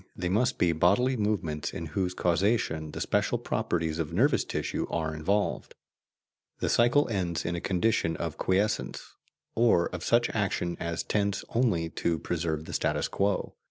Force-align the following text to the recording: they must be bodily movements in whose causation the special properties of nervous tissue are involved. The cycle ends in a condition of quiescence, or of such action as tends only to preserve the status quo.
they 0.15 0.29
must 0.29 0.57
be 0.57 0.71
bodily 0.71 1.15
movements 1.15 1.71
in 1.71 1.85
whose 1.93 2.15
causation 2.15 2.89
the 2.89 2.99
special 2.99 3.37
properties 3.37 3.99
of 3.99 4.11
nervous 4.11 4.43
tissue 4.43 4.87
are 4.89 5.13
involved. 5.13 5.75
The 6.57 6.69
cycle 6.69 7.07
ends 7.09 7.45
in 7.45 7.55
a 7.55 7.61
condition 7.61 8.17
of 8.17 8.35
quiescence, 8.35 9.13
or 9.53 9.89
of 9.89 10.03
such 10.03 10.31
action 10.31 10.75
as 10.79 11.03
tends 11.03 11.45
only 11.49 11.87
to 11.91 12.17
preserve 12.17 12.65
the 12.65 12.73
status 12.73 13.07
quo. 13.07 13.53